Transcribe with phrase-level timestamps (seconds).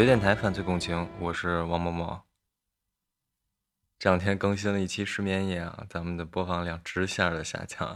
[0.00, 2.22] 随电台犯罪共情，我是王某某。
[3.98, 7.94] 这两天更新了一期失眠夜啊，咱们的播放量直线的下降，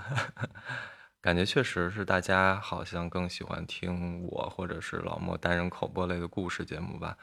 [1.22, 7.16] 感觉确实是大家好像更喜欢听我或者是老莫单人口播类的故事节目吧。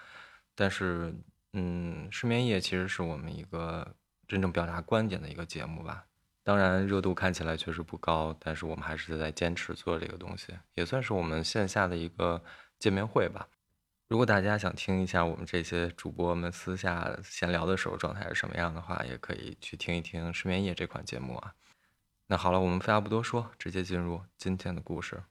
[0.55, 1.13] 但是，
[1.53, 3.88] 嗯，失眠夜其实是我们一个
[4.27, 6.03] 真正表达观点的一个节目吧。
[6.44, 12.44] 当然，热度看起来确实不高，但是我们还是在坚持做这个东西，也算是我们线下的一个
[12.80, 13.48] 见面会吧。
[14.11, 21.53] 如果大家想听一下我们这些主播们私下闲聊的时候状态是什么样的话，也可以去听一听《失眠夜》这款节目啊。
[22.27, 25.23] 那好了，我们废话不多说，直接进入今天的故事。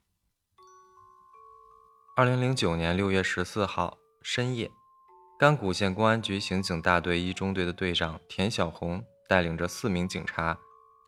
[2.16, 4.70] 二零零九年六月十四号深夜，
[5.38, 10.58] 甘谷县公安局刑警大队一中队的队长田小红带领着四名警察，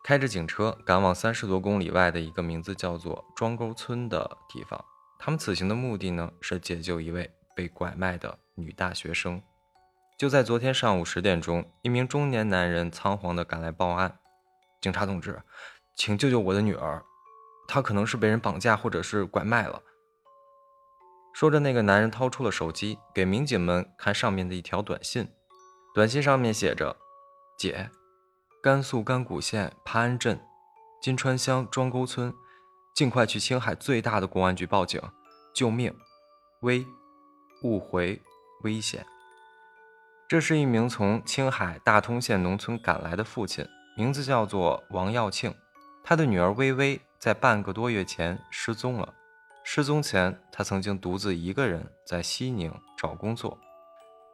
[0.04, 4.84] 开着警车赶往三十多公里外的一个名字叫做庄沟村的地方。
[5.18, 7.30] 他们此行的目的呢，是解救一位。
[7.54, 9.42] 被拐卖的女大学生，
[10.18, 14.18] 就在昨天上午十点钟，一名中年男人仓皇地赶来报案
[14.80, 15.42] ：“警察同志，
[15.96, 17.02] 请救救我的女儿，
[17.68, 19.82] 她可能是被人绑架或者是拐卖了。”
[21.34, 25.28] 说着，那个男人掏出了手机，给民警们看上面的一条短信。
[25.94, 26.96] 短信上面写着
[27.58, 27.90] ：“姐，
[28.62, 30.40] 甘肃甘谷县潘安镇
[31.00, 32.32] 金川乡庄沟村，
[32.94, 35.00] 尽快去青海最大的公安局报警，
[35.54, 35.94] 救命！
[36.60, 36.86] 喂。”
[37.62, 38.20] 误回，
[38.62, 39.04] 危险。
[40.28, 45.54] 这是一名从青海大通县农村赶来的父亲，名字叫做王耀庆。
[46.02, 49.14] 他的女儿微微在半个多月前失踪了。
[49.64, 53.56] 失踪前，他曾经独自一个人在西宁找工作，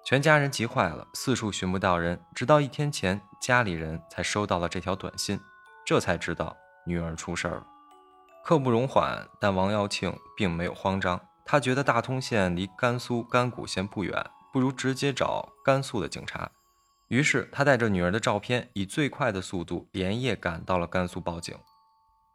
[0.05, 2.19] 全家人急坏了，四处寻不到人。
[2.35, 5.39] 直到一天前，家里人才收到了这条短信，
[5.85, 7.67] 这才知道女儿出事了。
[8.43, 11.21] 刻不容缓，但王耀庆并没有慌张。
[11.51, 14.23] 他觉得大通县离甘肃甘谷县不远，
[14.53, 16.51] 不如直接找甘肃的警察。
[17.09, 21.57] 于是他带着女儿的照片，以最快的速度连夜赶到了甘肃报警。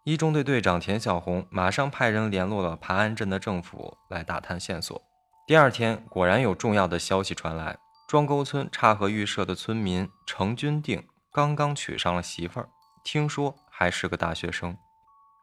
[0.03, 5.00] 一中队队长田小红马上派人联络了盘安镇的政府来打探线索。
[5.45, 12.68] 第二天，果然有重要的消息传来：庄沟村岔河预设的村民程军定刚刚娶上了媳妇儿，
[13.03, 14.75] 听说还是个大学生。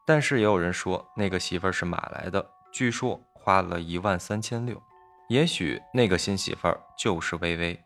[0.05, 3.21] 但是也有人说，那个媳妇儿是买来的，据说。
[3.41, 4.81] 花了一万三千六，
[5.29, 7.79] 也许那个新媳妇儿就是微微。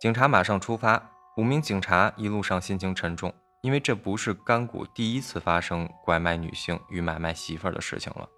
[0.00, 3.32] 警察马上出发，五名警察一路上心情沉重，
[3.62, 8.28] 因为这不是甘谷第一次发生拐卖女性与买卖媳妇儿的事情了。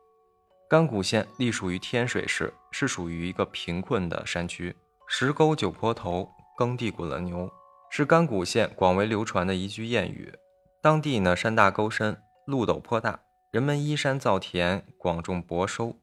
[0.68, 4.74] 甘谷县隶属于天水市，是属于一个贫困的山区。
[5.06, 7.48] 石沟九坡头，耕地滚了牛，
[7.90, 10.34] 是甘谷县广为流传的一句谚语。
[10.82, 13.20] 当地呢，山大沟深，路陡坡大，
[13.52, 15.96] 人们依山造田，广种薄收。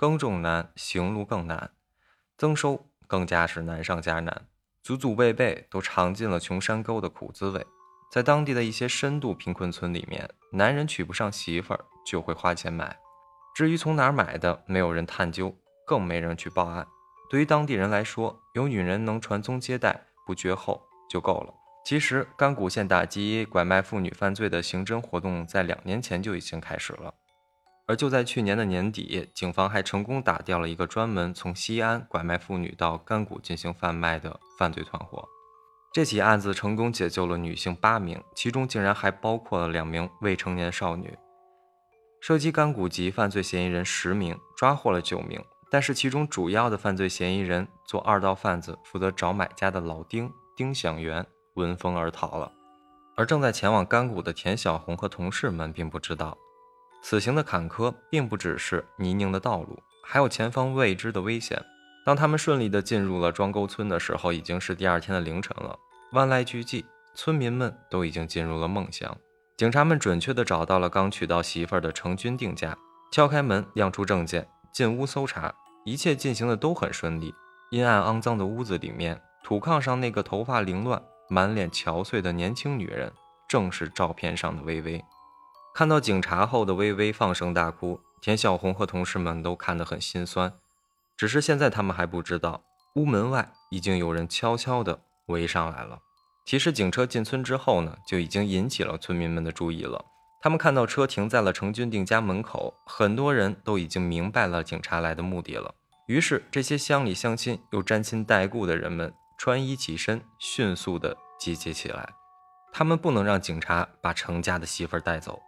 [0.00, 1.72] 耕种难，行路更难，
[2.38, 4.46] 增收更加是难上加难，
[4.82, 7.66] 祖祖辈辈都尝尽了穷山沟的苦滋味。
[8.10, 12.98] 在当地的一些深度贫困村里面，男人娶不上媳妇儿就会花钱买，
[13.54, 15.54] 至于从哪儿买的，没有人探究，
[15.86, 16.88] 更没人去报案。
[17.28, 21.52] 对于当地人来说，有女人能传宗接代不绝后就够了。
[21.84, 27.12] 其实，甘谷县打击拐卖妇女犯罪的刑侦活动在两年前就已经开始了。
[27.90, 35.28] 而就在去年的年底，警方还成功打掉了一个专门从西安拐卖妇女到甘谷进行贩卖的犯罪团伙。
[35.92, 41.18] 这起案子成功解救了女性八名，其中竟然还包括了两名未成年少女。
[42.20, 52.52] 涉及甘谷籍犯罪嫌疑人十名，抓获了九名，但是其中主要的犯罪嫌疑人做二道贩子、负责找买家的老丁丁响元闻风而逃了。
[53.16, 56.38] 而正在前往甘谷的田小红和同事们并不知道。
[57.02, 61.62] 此行的坎坷并不只是泥泞的道路，还有前方未知的危险。
[62.04, 65.78] 当他们顺利地进入了庄沟村的时候，已经是第二天的凌晨了。
[66.12, 69.16] 万籁俱寂，村民们都已经进入了梦乡。
[69.56, 72.76] 警察们准确地找到了刚娶到媳妇儿的程军定家，
[73.12, 75.54] 敲开门，亮出证件，进屋搜查，
[75.84, 77.34] 一切进行的都很顺利。
[77.70, 83.12] 阴暗肮脏的屋子里面，土炕上那个头发凌乱、满脸憔悴的年轻女人，
[83.48, 85.04] 正是照片上的微微。
[85.74, 90.52] 看到警察后的微微放声大哭，田小红和同事们都看得很心酸。
[91.16, 92.62] 只是现在他们还不知道，
[92.96, 96.00] 屋门外已经有人悄悄地围上来了。
[96.44, 100.04] 其实警车进村之后呢，就已经引起了村民们的注意了。
[100.42, 105.74] 他们看到车停在了程军定家门口，很多人都已经明白了警察来的目的了。
[106.06, 112.14] 于是这些乡里乡亲又沾亲带故的人们穿衣起身，迅速地集结起来。
[112.72, 115.40] 他们不能让警察把程家的媳妇带走。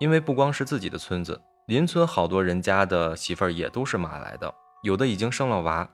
[0.00, 5.88] 因为不光是自己的村子，邻村好多人家的媳妇儿也都是买来的，有的已经生了娃。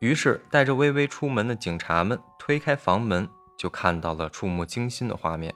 [0.00, 5.54] 于是带着微微出门的警察们推开房门，就看到了触目惊心的画面。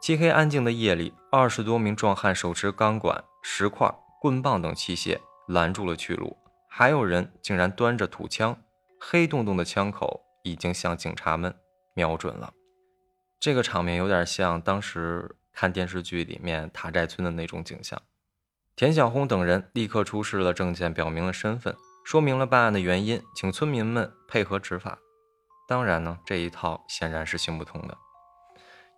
[0.00, 5.18] 漆黑安静的夜里，二十多名壮汉手持钢管、石块、棍棒等器械
[5.48, 6.36] 拦住了去路，
[6.68, 8.56] 还有人竟然端着土枪，
[9.00, 11.54] 黑洞洞的枪口已经向警察们
[11.94, 12.52] 瞄准了。
[13.40, 18.00] 这个场面有点像当时看电视剧里面塔寨村的那种景象。
[18.74, 25.00] 田小红等人立刻出示了证件，表明了身份，说明了办案的原因，请村民们配合执法。
[25.68, 27.98] 当然呢，这一套显然是行不通的。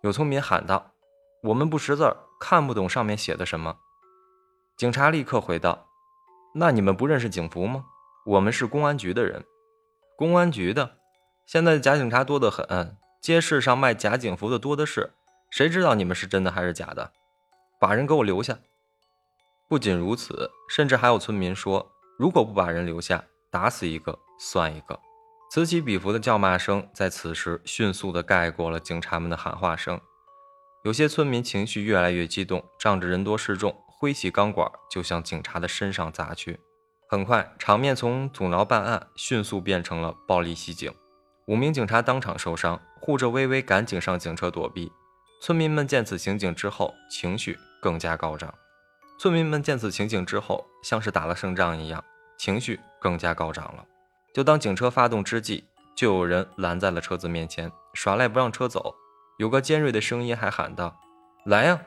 [0.03, 0.93] 有村民喊道。
[1.41, 3.79] 我们不识字，看不懂上面写的什么。
[4.77, 5.89] 警察立刻回道
[6.55, 7.83] ：“那你们不认识警服吗？
[8.25, 9.43] 我们是公安局的人。
[10.15, 10.99] 公安局的，
[11.45, 15.11] 现在假警察多得很，街市上卖假警服的多的是，
[15.53, 17.11] 谁知道你们是真的还是假的？
[17.79, 18.57] 把人给我留下。
[19.69, 24.99] 不仅如此，甚至还有村民说，如果不把人留下，打死一个算一个。
[25.51, 30.01] 此起彼伏的叫骂声在此时迅速地盖过了警察们的喊话声。”
[30.83, 36.59] 有些村民情绪越来越激动，仗着人多势众，挥起钢管就向警察的身上砸去。
[37.07, 40.91] 很快，场面从阻挠办案迅速变成了暴力袭警，
[41.45, 44.91] 五名警察当场受伤，护着微微赶紧上警车躲避。
[45.45, 48.53] 村民们见此情景之后，情绪更加高涨。
[49.19, 52.01] 村民们见此情景之后，像是打了胜仗一样，
[52.37, 53.85] 情绪更加高涨了。
[54.33, 55.65] 就当警车发动之际，
[55.97, 58.95] 就有人拦在了车子面前，耍赖不让车走。
[59.37, 60.97] 有个尖锐的声音还喊道
[61.43, 61.81] ：“来呀，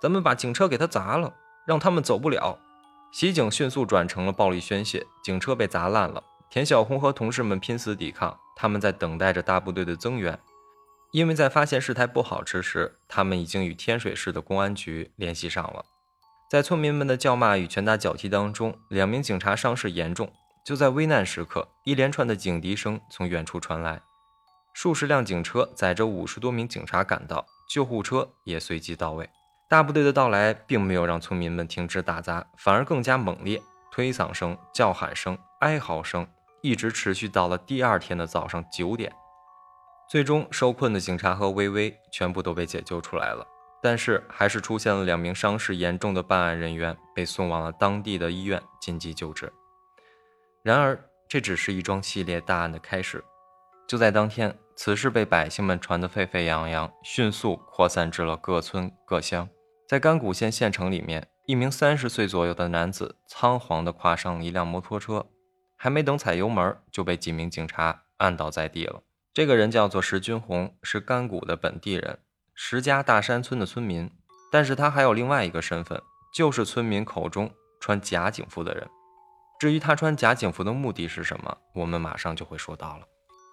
[0.00, 1.34] 咱们把警车给他砸了，
[1.66, 2.58] 让他们走不了。”
[3.12, 6.24] 袭警迅速转成了暴力宣泄，警车被砸烂了。
[6.48, 10.40] 田小红和同事们拼死抵抗，他们在等待着大部队的增援。
[11.12, 15.84] 因为在发现事态不好之时，他们已经与天水市的公安局联系上了。
[16.50, 20.32] 在村民们的叫骂与拳打脚踢当中，两名警察伤势严重。
[20.64, 24.00] 就在危难时刻，一连串的警笛声从远处传来。
[24.72, 29.28] 数十辆警车载着五十多名警察赶到，救护车也随即到位。
[29.68, 33.60] 大部队的到来并没有让村民们停止打砸，反而更加猛烈。
[33.90, 36.26] 推搡声、叫喊声、哀嚎声
[36.62, 39.12] 一直持续到了第二天的早上九点。
[40.12, 43.46] 最终，受困的警察和微微全部都被解救出来了，
[43.82, 49.50] 但是还是出现了两名伤势严重的办案人员被送往了当地的医院紧急救治。
[50.62, 53.24] 然而，这只是一桩系列大案的开始。
[53.88, 54.54] 就在当天。
[54.76, 59.48] 此事被百姓们传得沸沸扬扬，迅速扩散至了各村各乡。
[59.88, 65.24] 在甘谷县县城里面，一名三十岁左右的男子仓皇地跨上了一辆摩托车，
[65.74, 69.02] 还没等踩油门，就被几名警察按倒在地了。
[69.34, 72.18] 这个人叫做石军红，是甘谷的本地人，
[72.54, 74.10] 石家大山村的村民。
[74.50, 76.00] 但是他还有另外一个身份，
[76.34, 77.50] 就是村民口中
[77.80, 78.86] 穿假警服的人。
[79.58, 83.06] 至于他穿假警服的目的是什么，我们马上就会说到了。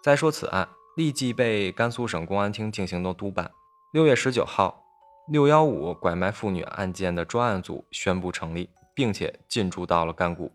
[0.04, 0.68] 再说此案。
[0.98, 3.50] 立即被甘肃省公安厅进行了督办。
[3.94, 4.84] 六月十九号，
[5.30, 10.52] 六幺五拐卖妇女案件的专案组宣布成立，并且进驻到了甘谷。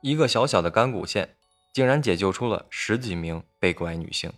[0.00, 1.34] 一个小小的甘谷县，
[1.72, 4.32] 竟然解救出了十几名被拐女性。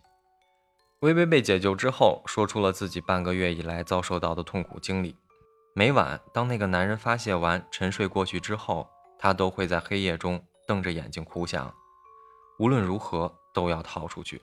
[1.03, 5.17] 微微被解救之后，说出了自己半个月以来遭受到的痛苦经历。
[5.75, 11.75] 每晚，当那个男人发泄完、沉睡过去之后，她都会在黑夜中瞪着眼睛哭响，
[12.61, 14.41] 无论如何都要逃出去。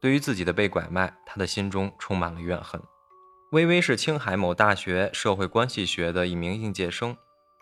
[0.00, 2.80] 对于自己的被拐卖，他的心中充满了怨恨。
[3.52, 7.14] 微微是青海某大学社会关系学的一名应届生。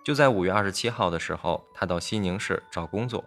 [0.04, 3.24] 就在五月二十七号的时候，他到西宁市找工作，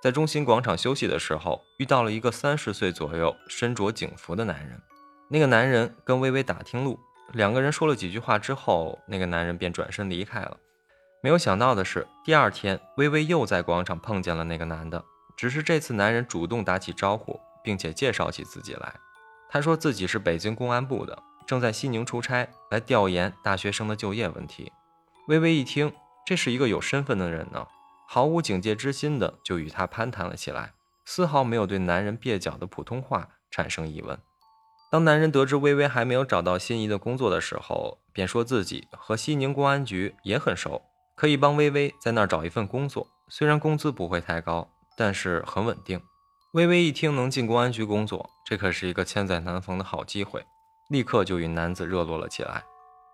[0.00, 4.80] 在中心广场休息的时候，遇到了一个三十岁左右、身着警服的男人。
[5.28, 6.98] 那个男人跟微微打听路，
[7.32, 10.56] 两个人说了几句话之后，那个男人便转身离开了。
[11.22, 15.04] 没有想到的是，第二天微微又在广场碰见了那个男的，
[15.36, 17.40] 只是这次男人主动打起招呼。
[17.60, 18.94] 并且介绍起自己来，
[19.50, 24.72] 他说自己是北京公安部的，正在西宁出差，来调研大学生的就业问题。
[25.26, 25.92] 微微一听，
[26.24, 27.66] 这是一个有身份的人呢，
[28.10, 30.72] 毫无警戒之心的就与他攀谈了起来，
[31.04, 34.18] 丝毫没有对男人蹩脚的普通话产生疑问。
[34.90, 40.80] 当男人得知微微还没有找到心仪的工作的时候，便说自己和西宁公安局也很熟，
[41.14, 46.00] 可以帮微微在那儿找一份工作，虽然工资不会太高，但是很稳定。
[46.54, 50.42] 微微一听能进公安局工作，这可是一个千载难逢的好机会，
[50.88, 52.64] 立刻就与男子热络了起来。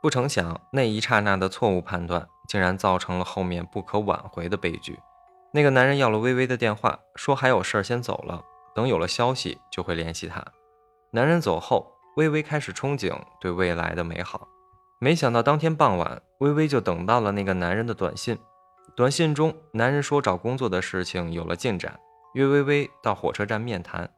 [0.04, 4.98] 不成想，那一刹那的错误判断，竟然造成了后面不可挽回的悲剧。
[5.50, 8.44] 那个男人要了微微的电话，说还有事儿先走了，
[8.74, 10.44] 等有了消息就会联系他。
[11.12, 14.46] 男人走后，微微开始憧憬对未来的美好。
[15.00, 18.38] 没想到当天傍晚，微微就等到了那个男人的短信。
[18.94, 21.98] 短信中，男人说找工作的事情有了进展。
[22.34, 24.10] 约微微到火车站面谈，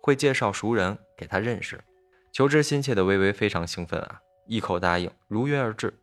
[0.00, 1.82] 会介绍熟人给他认识。
[2.30, 5.98] 求知心切的微微非常兴奋啊，一口答应，如约而至。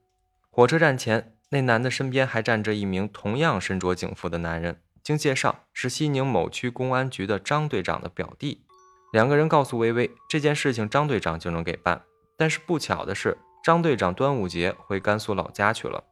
[0.50, 8.66] 火车站前，那男的身边还站着一名同样身着警服的男人，经介绍是西宁某区公安局的张队长的表弟。
[9.12, 12.04] 两个人告诉微微，这件事情张队长就能给办。
[12.38, 16.04] 但是不巧的是，张队长端午节回甘肃老家去了。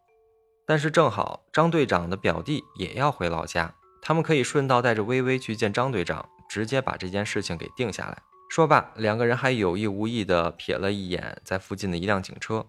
[0.65, 8.21] 但是正好张队长的表弟也要回老家，他们可以顺道带着微微去见张队长，直接把这件事情给定下来。
[8.49, 12.65] 说罢，两个人还有意无意地瞥了一眼在附近的一辆警车。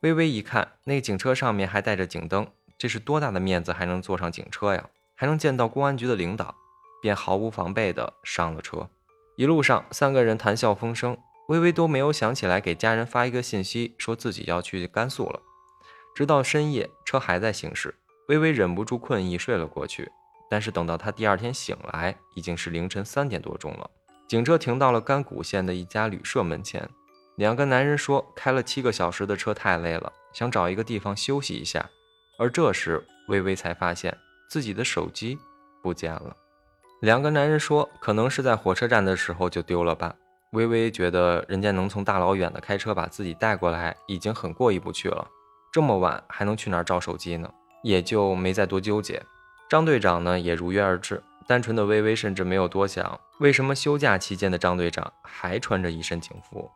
[0.00, 4.88] 微微一看，那警车上面还带着警灯，这是多大的面子，还能坐上警车呀？
[5.14, 6.54] 还能见到公安局的领导，
[7.02, 8.88] 便毫无防备地上了车。
[9.36, 11.16] 一路上，三个人谈笑风生，
[11.48, 15.40] 微微都没有想起来给家人发一个信息，说自己要去甘肃了。
[16.14, 17.94] 直到深夜，车还在行驶，
[18.28, 20.10] 微微忍不住困意睡了过去。
[20.50, 23.90] 但是等到他第二天醒来，已经是凌晨三点多钟了。
[24.28, 26.86] 警车停到了甘谷县的一家旅社门前。
[27.36, 31.88] 两个男人说：“开了七个小时的车太累了，想找一个地方休息一下。”
[32.38, 34.14] 而这时，微微才发现
[34.50, 35.38] 自己的手机
[35.82, 36.36] 不见了。
[37.00, 40.14] 两个男人说：“可能是在火车站的时候就丢了吧。”
[40.52, 45.26] 微微觉得人家能从大老远的开车把自己带过来，已经很过意不去了。
[45.72, 47.50] 这么晚还能去哪儿找手机呢？
[47.82, 49.22] 也就没再多纠结。
[49.70, 51.22] 张队长呢，也如约而至。
[51.48, 56.70] 单纯的微微甚至没有多想，为什么休假期间的张队长还穿着一身警服？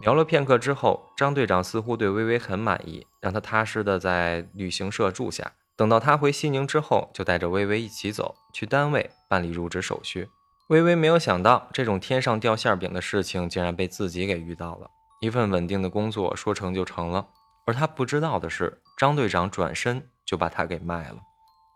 [0.00, 5.52] 聊了片刻之后，张队长似乎对微微很满意，让他踏实的在旅行社住下。
[5.76, 10.30] 等到他回西宁之后，就带着微微一起走去单位办理入职手续。
[10.68, 14.88] 微微没有想到，这种天上掉馅饼的事情竟然被自己给遇到了。
[15.20, 17.26] 一份稳定的工作说成就成了，
[17.66, 21.16] 而他不知道的是，张队长转身就把他给卖了。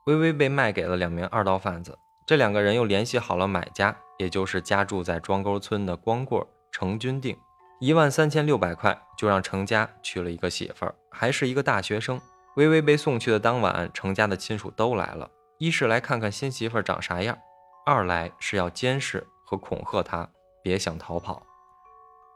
[0.07, 1.99] 微微被卖给了两名二道贩子，
[2.29, 7.35] 这两个人又联系好了买家，也就是家住在庄沟村的光棍程军定。
[7.81, 12.21] 一万三千六百块就让程家娶了一个媳妇儿，还是一个大学生。
[12.57, 17.39] 微微被送去的当晚，程家的亲属都来了，一是来看看新媳妇儿长啥样，
[17.87, 20.29] 二来是要监视和恐吓她，
[20.63, 21.43] 别想逃跑。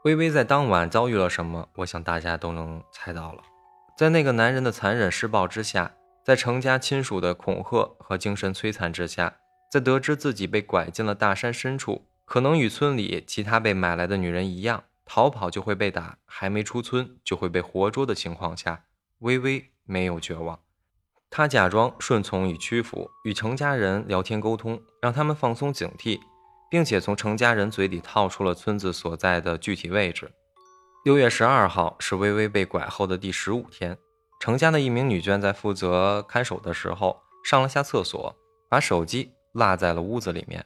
[0.05, 1.67] 微微在当晚遭遇了什么？
[1.75, 3.43] 我想大家都能猜到了。
[3.95, 5.93] 在那个男人的残忍施暴之下，
[6.25, 9.35] 在程家亲属的恐吓和精神摧残之下，
[9.73, 14.83] 在得知自己被拐进了大山深处，可能与村里其他被买来的女人一样。
[15.03, 18.83] 逃跑就会被打，还没出村就会被活捉的情况下，
[19.21, 20.59] 微微没有绝望。
[21.31, 26.19] 他假装顺从与屈服，与程家人聊天沟通，让他们放松警惕，
[26.69, 30.31] 并且从程家人嘴里套出了村子所在的具体位置。
[31.03, 33.97] 六月十二号是微微被拐后的第十五天，
[34.39, 38.35] 程家的一名女眷在负责看守的时候上了下厕所，
[38.69, 40.65] 把手机落在了屋子里面。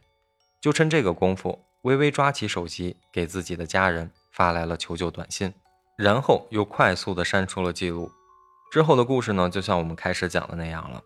[0.60, 4.12] 就趁这个功夫，微微抓起手机给自己的家人。
[4.34, 5.52] 发来了求救短信，
[5.98, 8.12] 然后又快速的删除了记录。
[8.72, 11.02] 之后的故事呢，就像我们开始讲的那样了。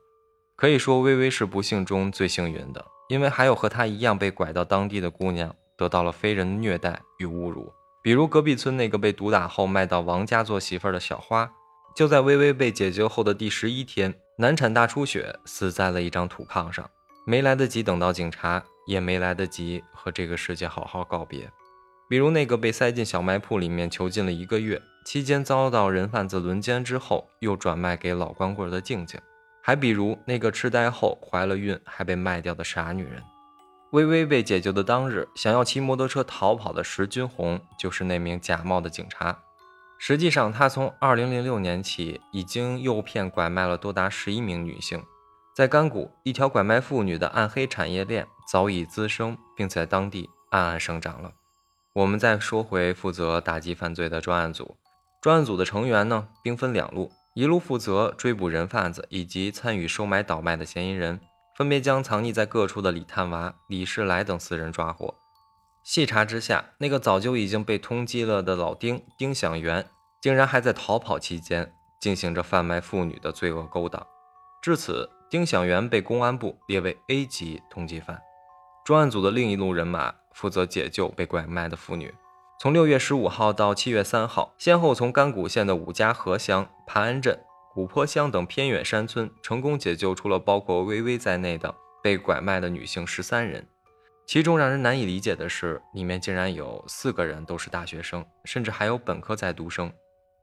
[0.57, 7.71] 可以说，微微是不幸中最幸运的，因为还有和她一样被拐到当地的姑娘得到了非人的虐待与侮辱。
[8.03, 11.49] 比如隔壁村那个被毒打后卖到王家做媳妇儿的小花，
[11.95, 16.89] 就在微微被解救后的第十一天，难产大出血，死在了一张土炕上，
[17.25, 21.51] 没来得及等到警察，也没来得及和这个世界好好告别。
[22.09, 29.19] 比如那个被塞进小卖铺里面囚禁了一个月，期间遭到人贩子轮奸之后，又转卖给老光棍的静静；
[29.63, 33.23] 还比如那个痴呆后怀了孕还被卖掉的傻女人。
[33.91, 39.37] 微微被解救的当日，想要骑摩托车逃跑的石军红就是那名假冒的警察。
[39.97, 45.03] 实际上，他从2006年起已经诱骗拐卖了多达十一名女性。
[45.53, 51.33] 在甘谷，一条拐卖妇女的暗黑产业链早已滋生，并在当地暗暗生长了。
[51.93, 54.77] 我们再说回负责打击犯罪的专案组，
[55.21, 61.19] 专案组的成员呢，兵分两路，一路负责追捕人贩子以及参与收买倒卖的嫌疑人，
[61.57, 65.15] 分别将藏匿在各处的李探娃、李世来等四人抓获。
[65.83, 69.85] 细查之下，那个早就已经被通缉了的老丁丁响元，
[70.21, 74.07] 竟然还在逃跑期间进行着贩卖妇女的罪恶勾当。
[74.61, 78.21] 至此，丁响元被公安部列为 A 级通缉犯。
[78.85, 80.13] 专案组的另一路人马。
[80.33, 82.13] 负责解救被拐卖的妇女。
[82.57, 87.37] 从六月十五号到七月三号，先后从甘谷县的五家河乡、盘安镇、
[87.73, 93.67] 古坡乡等偏远山村，成功解救出了包括微微在内的被拐卖的女性十三人。
[94.25, 99.91] 其中让人难以理解的是，里面竟然有四个人都是大学生，甚至还有本科在读生。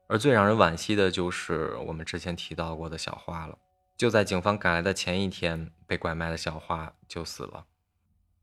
[0.07, 3.57] 而最让人惋惜的就是我们之前提到过的小花了。
[3.99, 7.65] 就在警方赶来的前一天，被拐卖的小花就死了。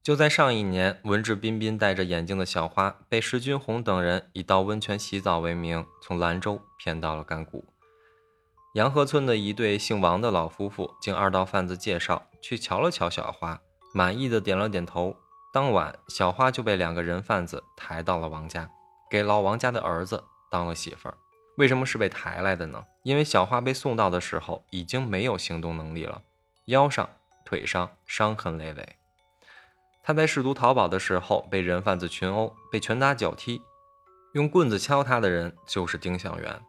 [0.04, 7.64] 就在上一年，文质彬彬、戴着眼镜的小花被石军红等人以到温泉洗澡为名，从兰州骗到了甘谷。
[8.74, 13.62] 杨河村的一对姓王的老夫妇经二道贩子介绍去瞧了瞧小花，
[13.94, 15.16] 满意的点了点头。
[15.54, 18.70] 当晚，小花就被两个人贩子抬到了王家，
[19.10, 21.18] 给老王家的儿子当了媳妇儿。
[21.58, 22.86] 为什么是被抬来的呢？
[23.04, 26.22] 因为小花被送到的时候已经没有行动能力了，
[26.66, 27.10] 腰上、
[27.46, 28.98] 腿上伤痕累累。
[30.04, 33.62] 他在试图逃跑的时候被人贩子群殴，被拳打脚踢，
[34.34, 36.62] 用棍子敲他的人就是丁香元。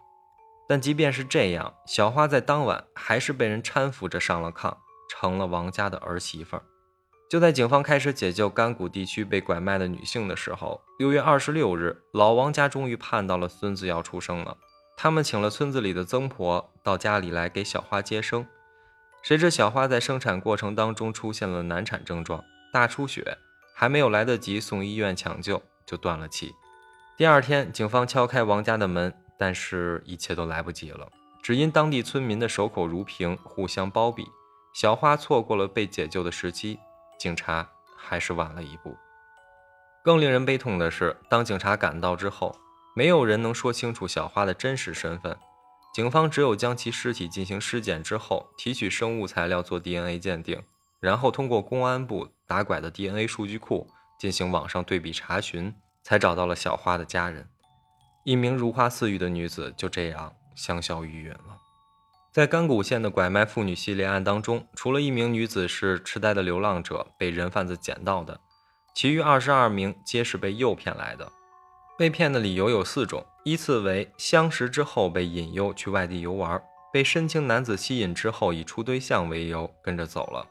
[0.68, 4.76] 但即便是这样，小花在当晚还是被人搀扶着上了炕，
[5.10, 6.58] 成了王家的儿媳妇。
[7.28, 14.56] 就在警方开始解救甘谷地区被拐卖的女性的时候，六月二十六日，老王家终于盼到了孙子要出生了。
[14.96, 18.46] 他们请了村子里的曾婆到家里来给小花接生，
[19.22, 22.42] 谁知小花在生产过程当中出现了难产症状。
[22.72, 23.36] 大出血，
[23.74, 26.54] 还没有来得及送医院抢救，就断了气。
[27.16, 31.08] 第二天，警方敲开王家的门，但是一切都来不及了。
[31.42, 34.26] 只因当地村民的守口如瓶，互相包庇，
[34.74, 36.78] 小花错过了被解救的时机，
[37.18, 38.96] 警察还是晚了一步。
[40.02, 42.54] 更令人悲痛的是，当警察赶到之后，
[42.96, 45.36] 没有人能说清楚小花的真实身份。
[45.92, 50.62] 警方只有将其尸体进行尸检之后，提取生物材料做 DNA 鉴定。
[50.98, 53.86] 然后通过公安部打拐的 DNA 数据库
[54.18, 57.46] 进行网上对比查询，才找到了小花的家人。
[58.24, 61.58] 一名如花似玉的女子就这样香消玉殒了。
[62.32, 68.40] 在甘谷县的拐卖妇女系列案当中，除了一名女子是痴呆的流浪者被人贩子捡到的，
[68.94, 71.30] 其余二十二名皆是被诱骗来的。
[71.98, 80.46] 被骗的理由有四种：依次为相识之后被引诱去外地游玩，被深情男子吸引之后以处对象为由跟着走了。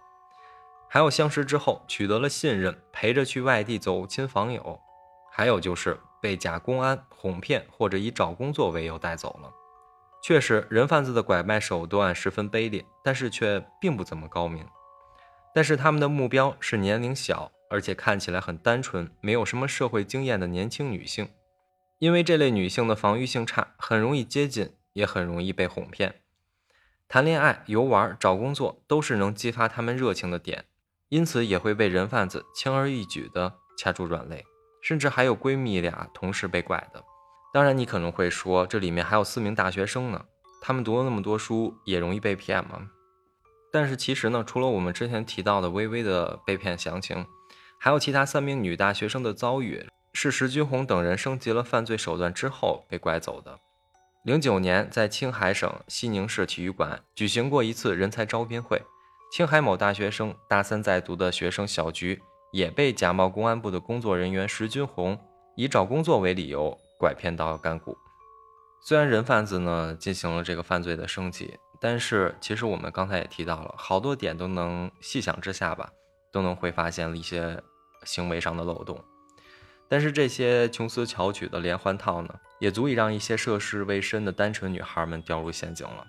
[0.90, 4.80] 还有相识之后取得了信任，陪着去外地走亲访友；
[5.32, 9.52] 还有就是被假公安哄骗，或者以找工作为由带走了。
[10.24, 14.66] 确实，人贩子的拐卖手段十分卑劣，但是却并不怎么高明。
[15.54, 21.30] 但是他们的目标是年龄小，而且看起来很单纯，没有什么社会经验的年轻女性，
[22.00, 26.22] 因为这类女性的防御性差，很容易接近，也很容易被哄骗。
[27.08, 30.66] 谈恋爱、游玩、找工作都是能激发她们热情的点。
[31.10, 34.44] 因此也会被人贩子轻而易举地掐住软肋，
[34.82, 37.04] 甚至还有闺蜜俩同时被拐的。
[37.54, 40.26] 当然，你可能会说，这里面还有四名大学生呢，
[40.64, 42.90] 他们读了那么多书，也容易被骗吗？
[43.72, 47.26] 但是其实呢，除了我们之前提到的微微的被骗详情，
[47.86, 53.60] 还有其他三名女大学生的遭遇，是石军红等人升级了犯罪手段之后被拐走的。
[54.24, 58.82] 零九年，在青海省西宁市体育馆举行过一次人才招聘会。
[59.32, 62.20] 青海某大学生大三在读的学生小菊，
[62.52, 65.16] 也被假冒公安部的工作人员石军红
[65.56, 67.96] 以找工作为理由拐骗到甘谷。
[68.84, 75.92] 虽然人贩子呢进行了这个犯罪的升级，但是其实我们刚才也提到了好多点，都能细想之下吧，
[76.32, 77.62] 都能会发现了一些
[78.06, 79.04] 行为上的漏洞。
[79.90, 86.08] 但是这些穷思巧取的连环套呢，也足以让一些涉世未深的单纯女孩们掉入陷阱了。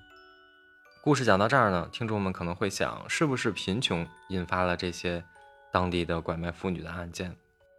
[1.02, 5.22] 故事讲到这儿呢，听众们可能会想，是不是贫穷引发了这些
[5.72, 7.36] 当地的拐卖妇女的案件？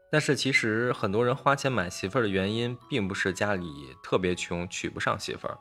[0.09, 5.57] 但是其实很多人花钱买媳妇儿的原因，并不是家里特别穷娶不上媳妇儿，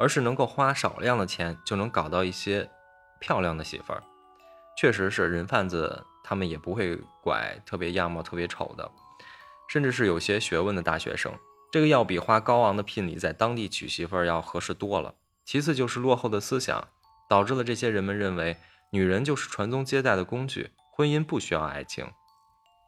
[0.00, 2.68] 而是能够花少量的钱就能搞到一些
[3.20, 4.02] 漂亮的媳妇儿。
[4.76, 8.90] 确实是人贩子，他们也不会拐特别样貌特别丑的，
[9.68, 11.32] 甚至是有些学问的大学生，
[11.70, 15.14] 这个要比花高昂的聘礼在当地娶媳妇儿要合适多了。
[15.44, 16.88] 其次就是落后的思想，
[17.28, 18.56] 导致了这些人们认为
[18.90, 22.06] 女人就是传宗接代的工具，婚姻不需要爱情。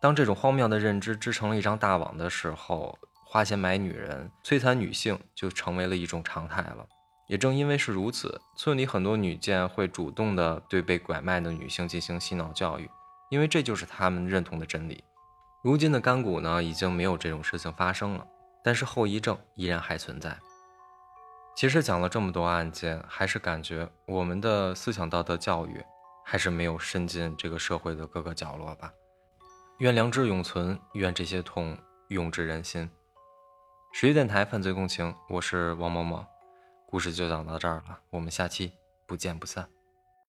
[0.00, 6.86] 当这种荒谬的认知织成了一张大网的时候，花钱买女人、摧残女性就成为了一种常态了。
[7.28, 12.90] 也正因为是如此，村里很多女眷会主动的对被拐卖的女性进行洗脑教育，
[13.30, 15.02] 因为这就是他们认同的真理。
[15.62, 18.26] 如今的甘谷呢，已经没有这种事情发生了，
[18.62, 20.38] 但是后遗症依然还存在。
[21.54, 25.84] 其实讲了这么多案件，还是感觉我们的思想道德教育
[26.24, 28.92] 还是没有伸进这个社会的各个角落吧。
[29.78, 31.76] 愿良知永存，愿这些痛
[32.08, 32.90] 永志人心。
[33.92, 36.24] 十一电台犯罪共情，我是王某某，
[36.86, 38.72] 故事就讲到这儿了，我们下期
[39.06, 39.68] 不见不散。